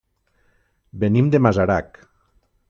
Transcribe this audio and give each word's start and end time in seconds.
Venim 1.03 1.29
de 1.35 1.43
Masarac. 1.49 2.01